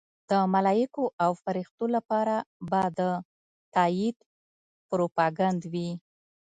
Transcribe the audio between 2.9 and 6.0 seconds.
د تایید پروپاګند وي.